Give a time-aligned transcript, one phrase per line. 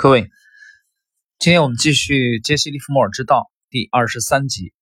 [0.00, 0.30] 各位，
[1.40, 4.72] 今天我们继续《杰西·利弗莫尔之道》第二十三集。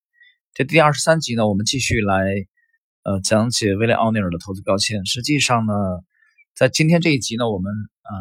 [0.53, 2.35] 这第二十三集呢，我们继续来
[3.03, 5.07] 呃讲解威廉·奥尼尔的投资标签。
[5.07, 5.73] 实际上呢，
[6.55, 8.13] 在今天这一集呢，我们啊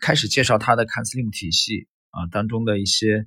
[0.00, 3.26] 开始介绍他的坎斯利姆体系啊当中的一些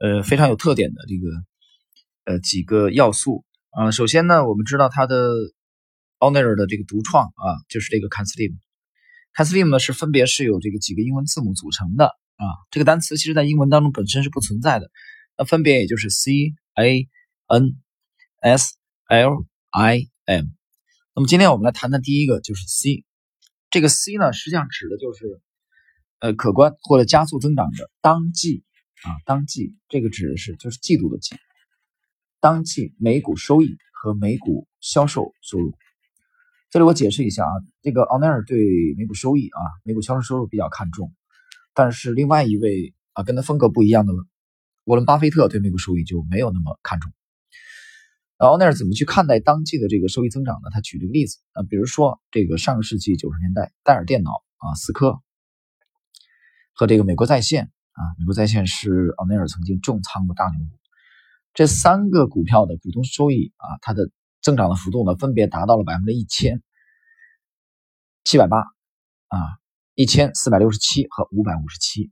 [0.00, 3.92] 呃非常有特点的这个呃几个要素啊。
[3.92, 5.16] 首先呢，我们知道他的
[6.18, 8.56] 奥尼尔的这个独创啊，就是这个坎斯利姆。
[9.34, 12.10] 坎斯利姆呢是分别是有这个几个英文字母组成的。
[12.36, 14.90] 啊，这个单词其实在英文当中本身是不存在的，
[15.38, 16.32] 那分别也就是 C
[16.74, 17.08] A
[17.46, 17.76] N
[18.40, 18.74] S
[19.08, 20.46] L I M。
[21.14, 23.04] 那么今天我们来谈谈第一个，就是 C。
[23.70, 25.40] 这个 C 呢，实际上指的就是
[26.20, 28.64] 呃可观或者加速增长的当季
[29.02, 31.36] 啊，当季这个指的是就是季度的季，
[32.40, 35.72] 当季每股收益和每股销售收入。
[36.70, 38.58] 这里我解释一下啊，这个奥尼尔对
[38.96, 41.12] 每股收益啊，每股销售收入比较看重。
[41.74, 44.12] 但是另外一位啊，跟他风格不一样的
[44.84, 47.12] 沃伦·巴菲特对每股收益就没有那么看重。
[48.38, 50.68] 奥尼尔怎么去看待当季的这个收益增长呢？
[50.70, 55.20] 他举了个例子啊，比如说这个上个世纪九十年代，戴尔电脑啊、思科
[56.72, 60.78] 和这个美国在线啊，美国在线是奥尼尔曾经重仓的大牛股。
[61.54, 64.10] 这三个股票的股东收益啊，它的
[64.42, 66.62] 增长的幅度呢，分别达到了百分之一千
[68.24, 68.58] 七百八
[69.28, 69.58] 啊。
[69.96, 72.10] 一千四百六十七和五百五十七。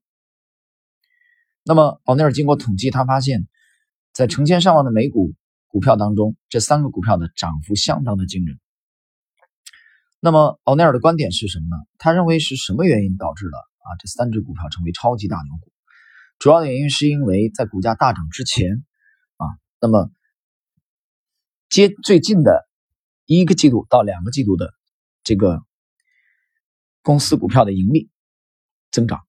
[1.64, 3.48] 那么奥尼尔经过统计，他发现，
[4.12, 5.34] 在成千上万的美股
[5.66, 8.60] 股票当中，这三个股票的涨幅相当的惊人。
[10.20, 11.82] 那么奥尼尔的观点是什么呢？
[11.98, 15.72] 他认为是什么原因导致了啊这三只股票成为超级大牛股？
[16.38, 18.84] 主要的原因是因为在股价大涨之前
[19.38, 19.46] 啊，
[19.80, 20.08] 那么
[21.68, 22.64] 接最近的
[23.26, 24.72] 一个季度到两个季度的
[25.24, 25.64] 这个。
[27.02, 28.10] 公司股票的盈利
[28.90, 29.20] 增长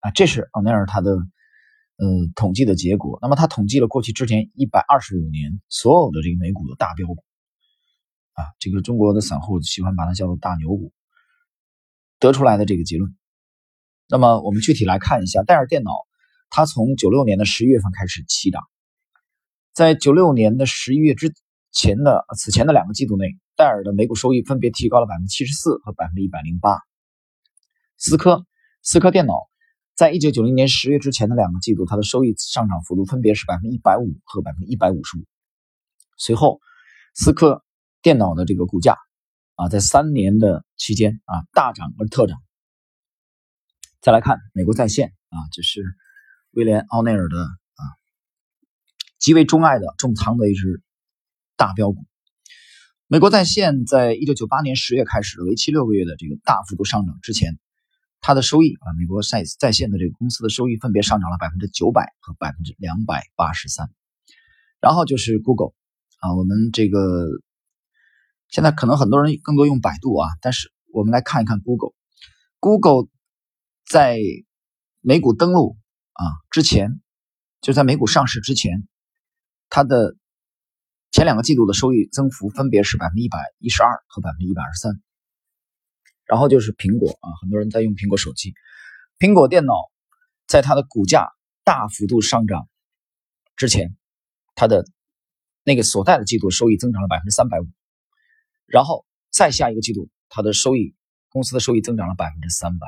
[0.00, 3.18] 啊，这是奥尼尔他的呃统计的结果。
[3.20, 7.22] 那么他统计了过去之前一百二十五年所有的这个美股的大标股
[8.32, 10.92] 啊，这个中国的散户喜欢把它叫做大牛股，
[12.18, 13.14] 得出来的这个结论。
[14.08, 15.92] 那么我们具体来看一下，戴尔电脑，
[16.48, 18.62] 它从九六年的十一月份开始起涨，
[19.74, 21.34] 在九六年的十一月之
[21.70, 23.36] 前的此前的两个季度内。
[23.60, 26.78] 戴尔的每股收益分别提高了百分之七十四和百分之一百零八。
[27.98, 28.46] 思科，
[28.80, 29.34] 思科电脑
[29.94, 35.26] 在一九九零年十月之前的两个季度，它的收益上涨幅度分别是百分之一百五和百分之一百五十五。
[36.16, 36.58] 随后，
[37.12, 37.62] 思科
[38.00, 38.96] 电脑的这个股价
[39.56, 42.38] 啊，在三年的期间啊大涨而特涨。
[44.00, 45.84] 再来看美国在线啊，这是
[46.52, 47.82] 威廉奥内尔的啊
[49.18, 50.82] 极为钟爱的重仓的一只
[51.56, 52.06] 大标股。
[53.12, 57.58] 美国在线在一九九八年十月开始为期六个月的这个大幅度上涨之前，
[58.20, 63.90] 它的收益啊，美国在在线的这个公司的收益分别上涨了百分之九百和百分之两百八十三。
[64.80, 65.72] 然后就是 Google
[66.20, 67.26] 啊，我们这个
[68.48, 73.08] 现在可能很多人更多用百度啊，但是我们来看一看 Google，Google
[73.88, 74.20] 在
[75.00, 75.76] 美股登陆
[76.12, 76.22] 啊
[76.52, 77.00] 之前，
[77.60, 78.86] 就在美股上市之前，
[79.68, 80.14] 它的。
[81.12, 85.00] 前两个季度的收益增幅分别是百分之一百一十二和百分之一百二十三。
[86.24, 88.54] 然后就是苹果啊，很多人在用苹果手机。
[89.18, 89.74] 苹果电脑
[90.46, 91.26] 在它的股价
[91.64, 92.68] 大幅度上涨
[93.56, 93.96] 之前，
[94.54, 94.84] 它的
[95.64, 97.66] 那个所在的季度收益增长了百分之三百五。
[98.66, 100.94] 然后再下一个季度，它的收益
[101.28, 102.86] 公司的收益增长了百分之三百。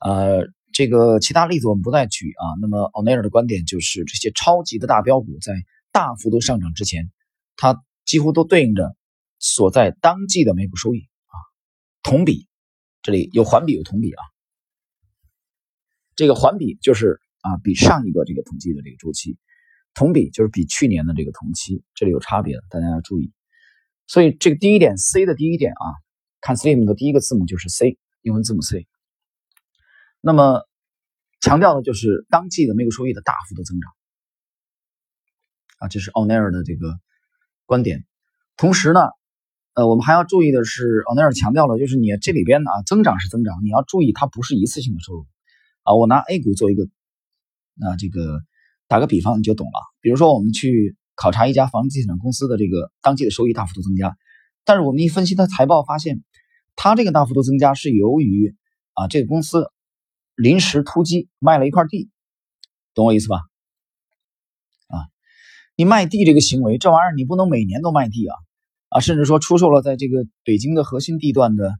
[0.00, 2.58] 呃，这个其他例子我们不再举啊。
[2.60, 5.54] 那么奥内尔的观点就是，这些超级的大标股在。
[5.92, 7.12] 大幅度上涨之前，
[7.54, 8.96] 它几乎都对应着
[9.38, 11.36] 所在当季的每股收益啊，
[12.02, 12.48] 同比，
[13.02, 14.22] 这里有环比有同比啊。
[16.16, 19.36] 这个环比就是啊，比上一个这个统计的这个周期，
[19.94, 23.32] 同比就是比去年的这个同期，这里有差别的，大家要注意。
[24.06, 25.84] 所以这个第一点，C 的第一点啊，
[26.40, 28.86] 看 Slim 的第一个字母就是 C，英文字母 C。
[30.20, 30.66] 那么
[31.40, 33.90] 强调的就是当季的每股收益的大幅度增长。
[35.82, 36.96] 啊，这是奥尼尔的这个
[37.66, 38.04] 观点。
[38.56, 39.00] 同时呢，
[39.74, 45.26] 呃，我们还要注意的是，奥尼尔强调了，就是你这里边啊，增长是增长，你要注意它不是一次性的收入。
[45.82, 46.88] 啊，我拿 A 股做一个，
[47.74, 48.42] 那这个
[48.86, 49.72] 打个比方你就懂了。
[50.00, 54.16] 比如说，我们去考察一家房地产公司的这个当季的收益大幅度增加，
[54.64, 56.22] 但是我们一分析它财报，发现
[56.76, 58.54] 它这个大幅度增加是由于
[58.92, 59.66] 啊，这个公司
[60.36, 62.08] 临时突击卖了一块地，
[62.94, 63.40] 懂我意思吧？
[65.74, 68.36] 你卖地这个行为，这玩意儿你不能每年都卖地啊，
[68.90, 71.74] 啊，甚至说出售了在这个北京的核心地段的，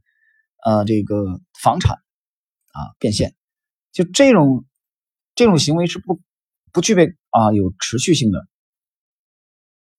[0.63, 3.35] 呃，这个房产，啊，变现，
[3.91, 4.65] 就这种
[5.35, 6.19] 这种行为是不
[6.71, 8.47] 不具备啊有持续性的。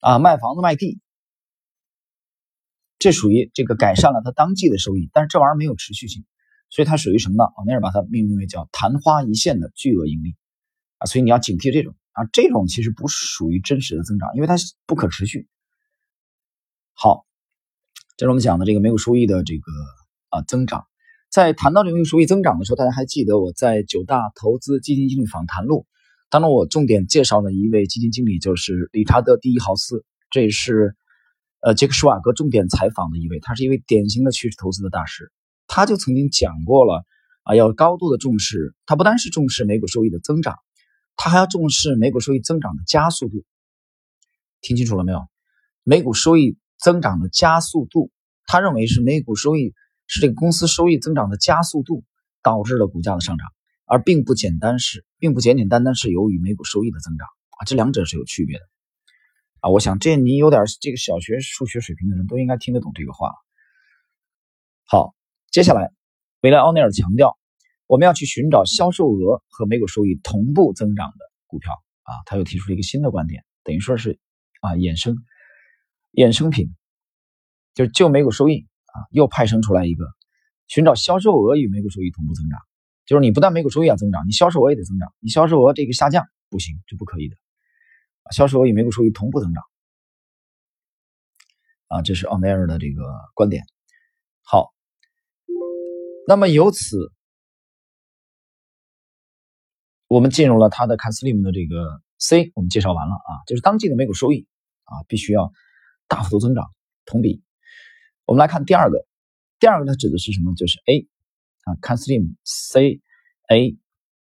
[0.00, 1.00] 啊卖房子卖地，
[2.98, 6.26] 这属于这个改善了他当季的收益，但是这玩意儿没有持续性，
[6.68, 7.44] 所以它属于什么呢？
[7.44, 10.34] 奥内尔把它命名为叫昙花一现的巨额盈利。
[10.98, 14.56] 啊，所以你要警惕这种啊，这种其实不属于真实的增长，因为它
[14.86, 15.46] 不可持续。
[16.94, 17.26] 好，
[18.16, 19.72] 这是我们讲的这个每股收益的这个
[20.30, 20.86] 啊增长。
[21.30, 25.86] 在谈到这个收益增长的时候，大家还记得我在九大投资基金经理访谈录
[26.30, 30.94] 当中，我重点介绍的一位基金经理就是理查德·第一豪斯，这也是
[31.60, 35.32] 呃杰克·舒瓦格重点采访的一位，他是一位典型的趋势投资的大师。
[35.66, 37.04] 他就曾经讲过了
[37.42, 40.54] 啊，要高度的重视，他不单是重视每股收益的增长，
[41.16, 43.44] 他还要重视每股收益增长的加速度。
[44.60, 45.26] 听清楚了没有？
[45.82, 46.58] 每股收益。
[46.76, 48.10] 增长的加速度，
[48.46, 49.72] 他认为是每股收益
[50.06, 52.04] 是这个公司收益增长的加速度
[52.42, 53.46] 导致了股价的上涨，
[53.86, 57.26] 而并不简单是，并不简简单单是由于每股收益的增长
[57.58, 58.64] 啊，这两者是有区别的
[59.60, 59.70] 啊。
[59.70, 63.32] 我想这你有点这个小学数学水平的人都应该听得懂这个话。
[64.84, 65.14] 好，
[65.50, 65.90] 接下来
[66.42, 67.38] 维莱奥内尔强调，
[67.94, 74.18] 我们要去寻找销售额和每股收益同步增长的股票啊，他又提出了一个新的观点，等于说是
[74.62, 75.16] 啊衍生。
[76.10, 76.74] 衍生品
[77.72, 80.04] 就是就每股收益啊，又派生出来一个
[80.66, 82.58] 寻找销售额与每股收益同步增长，
[83.06, 85.14] 就是你不但每股收益要增长，你销售额也得增长。
[85.20, 87.36] 你销售额这个下降不行，这不可以的。
[88.32, 89.62] 销售额与每股收益同步增长
[91.86, 93.04] 啊，这是奥内尔的这个
[93.34, 93.64] 观点。
[94.42, 94.72] 好，
[96.26, 97.12] 那么由此
[100.08, 104.46] 我们进入了他的看 Slim 的这个 C，我们介绍完了啊，就是当季的每股收益
[104.84, 105.52] 啊，必须要。
[106.06, 106.70] 大幅度增长，
[107.06, 107.42] 同比。
[108.26, 109.06] 我们来看第二个，
[109.58, 110.54] 第二个它指的是什么？
[110.54, 111.08] 就是 A
[111.64, 113.00] 啊，Conslim C
[113.48, 113.76] A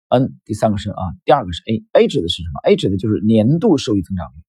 [0.08, 0.40] N。
[0.46, 4.42] 第三个是啊，第二个是 A，A 指的是什么？A 指的就是年度收益增长率。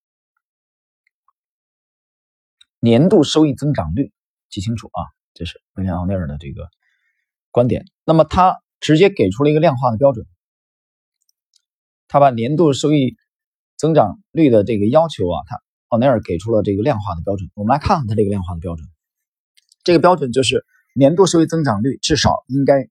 [2.79, 4.13] 年度收益增长率，
[4.49, 6.69] 记清楚啊，这是威廉奥尼尔的这个
[7.51, 7.83] 观点。
[8.05, 10.25] 那么他直接给出了一个量化的标准，
[12.09, 13.15] 他把年度收益
[13.77, 15.61] 增长率的这个要求啊，他。
[15.91, 18.87] 奥尼尔给出了这个量化的标准，我们来看看他这个量化的标准。
[19.83, 20.63] 这个标准就是
[20.93, 22.87] 年度收益增长率至少应该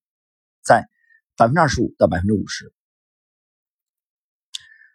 [0.64, 0.88] 在
[1.36, 2.72] 百分之二十五到百分之五十。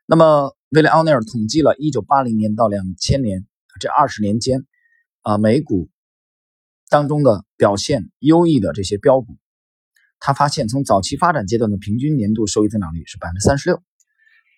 [0.06, 3.48] 那么，威廉奥尼尔统计了一九八零年到两千年
[3.80, 4.66] 这二十年间
[5.22, 5.90] 啊美股
[6.90, 9.38] 当中的表现优异的这些标股，
[10.20, 13.82] 他发现从早期发展阶段的平均年度收益增长率是百分之三十六。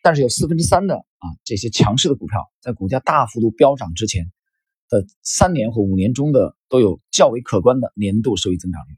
[0.06, 4.31] 但是有四分之三的啊这些强势的股票，在股价大幅度飙涨之前
[4.88, 8.96] 的三年或五年中的都有较为可观的年度收益增长率。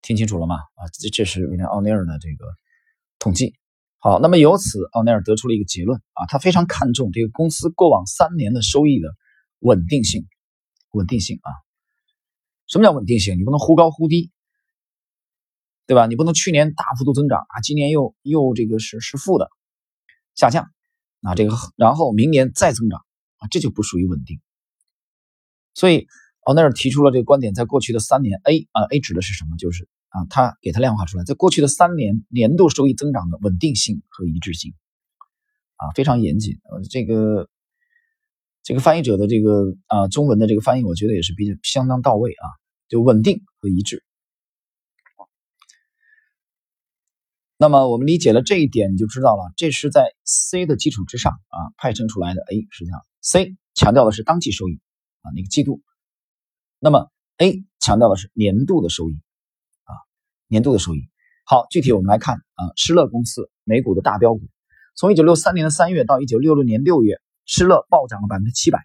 [0.00, 0.54] 听清楚了吗？
[0.76, 2.44] 啊，这这是威廉奥尼尔的这个
[3.18, 3.56] 统计。
[3.98, 9.08] 好，那么由此奥尼尔得出了一个结论啊，他非常看重这个公司过往三年的收益的
[9.58, 10.24] 稳定性。
[10.92, 11.50] 稳定性啊，
[12.68, 13.38] 什么叫稳定性？
[13.38, 14.30] 你不能忽高忽低。
[15.92, 16.06] 对吧？
[16.06, 19.50] 你不能去年大幅度增长啊，今年又又这个是是负的
[20.34, 20.70] 下降，
[21.20, 23.00] 啊这个然后明年再增长
[23.36, 24.40] 啊，这就不属于稳定。
[25.74, 26.06] 所以
[26.44, 29.58] 奥内尔提出了这个观点，在过去的三年，A 啊 A 指的是什么？
[29.58, 34.72] 就是啊，他给他量化出来，在过去的三年年度收益增长的稳定性和一致性
[35.76, 36.58] 啊，非常严谨。
[36.70, 37.50] 呃，这个
[38.62, 42.48] 这个翻译者的这个啊中文的这个翻译，我觉得也是比较相当到位啊，
[42.88, 44.02] 就稳定和一致。
[47.62, 52.66] 那么我们理解了这一点，你就知道了，这是在 C 的基础之上啊派生出来的 A。
[52.72, 54.80] 实际上，C 强调的是当季收益
[55.20, 55.80] 啊那个季度，
[56.80, 59.14] 那么 A 强调的是年度的收益
[59.84, 59.94] 啊
[60.48, 61.02] 年度的收益。
[61.44, 64.40] 好，具体我们来看啊，施乐公司美股的大标股，
[64.96, 68.80] 从一九六三年的三月到一九六六年六月，施乐暴涨了百分之七百，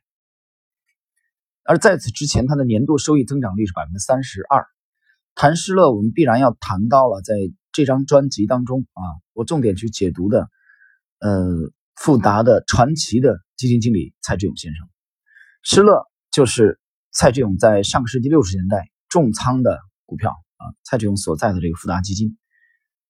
[1.63, 4.67] 而在此之前，它的年度收益增长率是百分之三十二。
[5.33, 7.33] 谈施乐，我们必然要谈到了在。
[7.77, 9.03] 这张专辑当中啊，
[9.33, 10.49] 我重点去解读的，
[11.19, 14.89] 呃，富达的传奇的基金经理蔡志勇先生，
[15.61, 16.79] 施乐就是
[17.11, 22.39] 蔡志勇在上个世纪六十年代重仓的股票啊，蔡志勇所在的这个富达基金。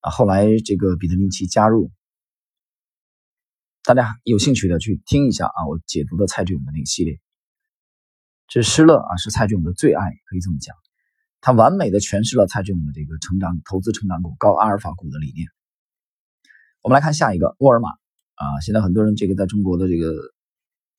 [0.01, 1.89] 啊，后来这个彼得林奇加入，
[3.85, 7.21] 大家有兴趣的去听一下啊，我解读的蔡志勇的那个系列，
[8.49, 10.75] 这施乐啊是蔡志勇的最爱，可以这么讲。
[11.41, 15.47] 他完美的诠释了蔡志勇的这个成长投资成长股高阿尔法股的理念。
[16.81, 20.13] 我们来看下一个沃尔玛啊，现在很多人这个在中国的这个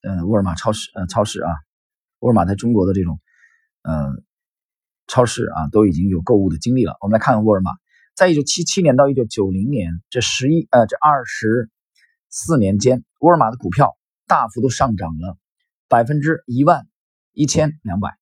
[0.01, 1.51] 呃沃尔玛超市呃超市啊，
[2.19, 3.19] 沃尔玛在中国的这种
[3.81, 4.11] 呃
[5.07, 6.95] 超市啊都已经有购物的经历了。
[7.01, 7.71] 我们来看看沃尔玛
[8.13, 11.69] 在一九七七年到一九九零年这十一呃这二十
[12.29, 15.37] 四年间，沃尔玛的股票大幅度上涨了
[15.87, 16.87] 百分之一万
[17.33, 18.18] 一千两百，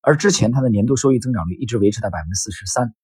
[0.00, 2.94] 而之前它的年度收益增长率一直维持在百分之四十三。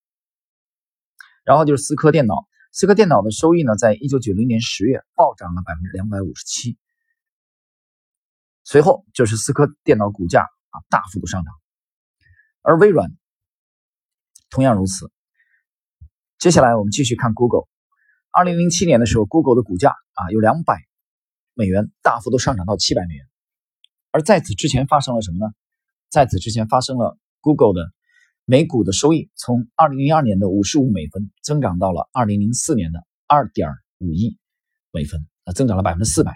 [1.45, 6.77] 然后就是思科电脑，思科电脑的收益呢，在一九九零年十月暴涨了百分之两百五十七，
[8.65, 11.55] 随后就是思科电脑股价啊大幅度上涨，
[12.63, 13.11] 而微软
[14.51, 15.13] 同样如此。
[16.39, 17.69] 接下来我们继续看 Google，
[18.33, 20.85] 二零零七年的时候，Google 的股价啊有两百
[21.55, 23.25] 美元大幅度上涨到七百美元，
[24.11, 25.53] 而在此之前发生了什么呢？
[26.11, 27.93] 在此之前发生了 Google 的。
[28.49, 34.39] 每股的收益从二零零二年的五十五美分增长到了二零零四年的二点五亿
[34.93, 36.33] 美分，啊，增长了百分之四百。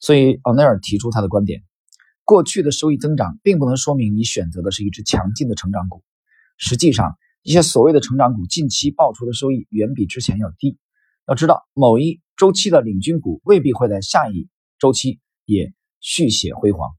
[0.00, 1.62] 所以奥内尔提出他的观点：
[2.24, 6.02] 过去的收益增长并不能说明你选择的是一只强劲的成长股。
[6.56, 10.80] 实际上，一些所谓的成长股近期爆出的收益远比之前要低。
[11.28, 14.48] 要知道，某一周期的领军股未必会在下一
[14.80, 16.90] 周期也续写辉煌。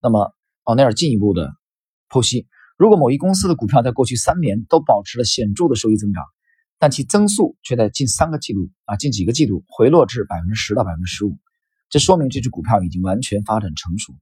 [0.00, 0.32] 那么，
[0.70, 1.52] 奥内尔进一步的
[2.08, 2.46] 剖析。
[2.76, 6.22] 如果某一公司的股票在过去三年都保持了显著的收益增长，
[6.78, 11.36] 但其增速却在近三个季度啊近几个季度回落至百分之十到百分之十五，
[11.88, 14.12] 这说明这只股票已经完全发展成熟。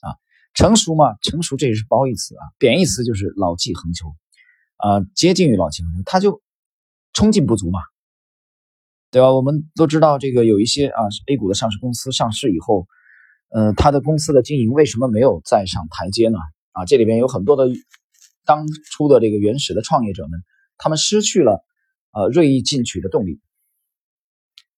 [0.00, 0.18] 啊，
[0.52, 4.08] 成熟嘛，成熟这也是褒义词啊，贬义词就是老气横秋，
[4.78, 6.42] 啊，接近于老气横秋，它就
[7.12, 7.78] 冲劲不足嘛，
[9.12, 9.32] 对吧？
[9.32, 12.86] 我们都知道这个有一些啊 A 股的上市公司上市以后，
[13.50, 16.38] 呃，他的公司的经营为什么没有再上台阶呢？
[16.72, 17.68] 啊，这里边有很多的
[18.44, 20.40] 当初的这个原始的创业者们，
[20.78, 21.64] 他们失去了
[22.12, 23.40] 呃锐意进取的动力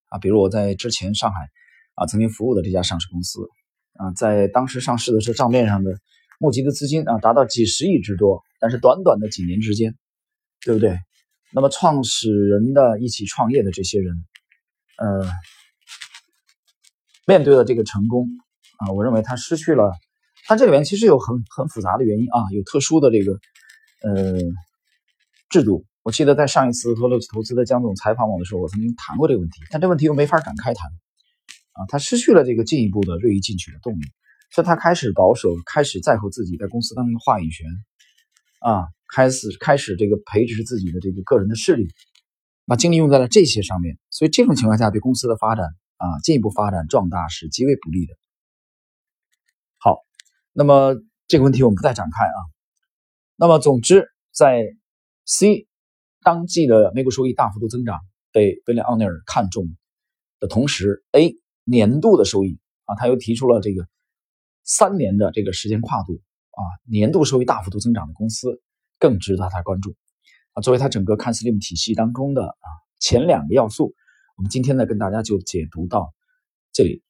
[0.09, 0.19] 啊。
[0.19, 1.51] 比如我在之前上海
[1.95, 3.41] 啊曾经服务的这家上市公司
[3.95, 5.93] 啊，在当时上市的时候，账面上的
[6.41, 9.95] 募集的资金啊达到几十亿之多，但是短短的几年之间，
[10.65, 10.99] 对不对？
[11.53, 14.25] 那么创始人的一起创业的这些人，
[14.97, 15.31] 呃，
[17.27, 18.29] 面对了这个成功
[18.87, 19.93] 啊，我认为他失去了。
[20.45, 23.33] 它这里面其实有很很复杂的原因啊，有特殊的这个
[24.03, 24.41] 呃
[25.51, 25.85] 制度。
[26.03, 30.91] 我记得在上一次和乐投资的江总采访我的时候，我曾经谈过这个问题，但这问题又没法展开谈
[31.75, 31.87] 啊。
[31.87, 34.03] 他失去了这个进一步的锐意进取的动力，
[34.51, 37.69] 所以他开始保守，开始在乎自己在公司当中的话语权
[38.59, 41.87] 啊，开始开始这个培植自己的这个个人的势力，
[42.67, 43.97] 把精力用在了这些上面。
[44.11, 45.67] 所以这种情况下，对公司的发展
[45.99, 48.15] 啊进一步发展壮大是极为不利的。
[50.53, 50.97] 那么
[51.29, 52.39] 这个问题我们不再展开啊。
[53.37, 54.63] 那么总之，在
[55.25, 55.67] C
[56.23, 57.99] 当季的每股收益大幅度增长
[58.31, 59.67] 被威廉奥尼尔看中
[60.39, 63.87] 的同时，A 年度的收益啊，他又提出了这个
[64.63, 68.61] 三年的这个时间跨度啊，年度收益大幅度增长的公司
[68.99, 69.97] 更值得他关注
[70.53, 70.61] 啊。
[70.61, 72.69] 作为他整个看 Slim 体系当中的啊
[73.01, 73.95] 前两个要素，
[74.37, 76.13] 我们今天呢跟大家就解读到
[76.73, 77.03] 这里。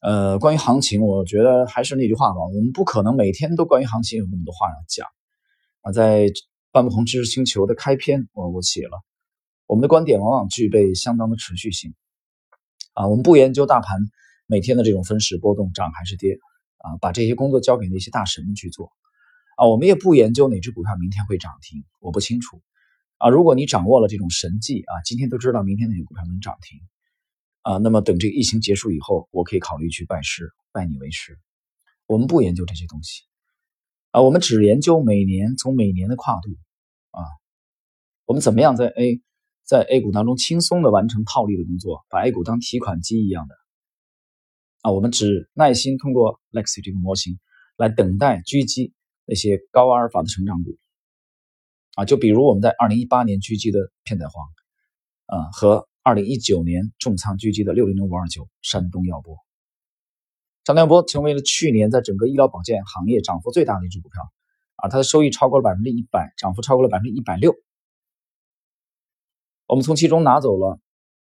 [0.00, 5.06] 呃，关于行情，我觉得还是那句话吧，我们不可能每天都关于行情有那么多话要讲
[5.82, 5.92] 啊。
[5.92, 6.32] 在
[6.72, 9.02] 半不同知识星球的开篇，我我写了，
[9.66, 11.92] 我们的观点往往具备相当的持续性
[12.94, 13.08] 啊。
[13.08, 13.98] 我们不研究大盘
[14.46, 16.38] 每天的这种分时波动涨还是跌
[16.78, 18.90] 啊，把这些工作交给那些大神们去做
[19.58, 19.66] 啊。
[19.66, 22.62] 我们也不研究哪只股票明天会涨停，我不清楚
[23.18, 23.28] 啊。
[23.28, 26.80] 如果你掌握了这种神技啊，今天都知道明天哪个股票能涨停。
[27.62, 31.38] 啊，那么等这个疫情结束以后，我可以考虑去拜师，拜你为师。
[32.06, 33.22] 我们不研究这些东西，
[34.10, 36.48] 啊，我们只研究每年从每年的跨度，
[37.10, 37.20] 啊，
[38.24, 39.20] 我们怎么样在 A
[39.62, 43.54] 在 A 股当中轻松的完成套利的工作，把 A 股当提款机一样的，
[44.80, 47.38] 啊，我们只耐心通过 Lexi 这个模型
[47.76, 48.94] 来等待狙击
[49.26, 50.78] 那些高阿尔法的成长股，
[51.94, 54.30] 啊，就比如我们在二零一八年狙击的片仔癀，
[55.26, 55.89] 啊和。
[56.02, 59.36] 二零一九年重仓狙击的六零零五二九山东药波，
[60.64, 64.22] 山东药波成为了去年在整个医疗保健行业涨幅最大的一只股票，
[64.76, 67.54] 啊，它的收益超过了百分之一百，涨幅超过了百分之一百六。
[69.66, 70.80] 我们从其中拿走了，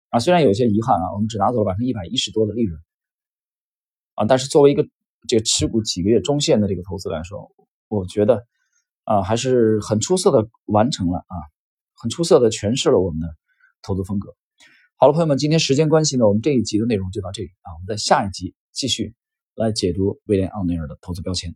[0.09, 2.79] 啊，虽然有些遗憾啊，我们只拿走了百分之一百一十多的利润，
[4.13, 4.87] 啊，但是作为一个
[5.27, 7.51] 这个持股几个月中线的这个投资来说，
[7.87, 8.45] 我觉得
[9.05, 11.35] 啊，还是很出色的完成了啊，
[11.95, 13.27] 很出色的诠释了我们的
[13.81, 14.35] 投资风格。
[15.03, 17.73] 好了，朋友们，今天时间关系呢，我们这一集的内容就到这里啊。
[17.73, 19.15] 我们在下一集继续
[19.55, 21.55] 来解读威廉奥尼尔的投资标签。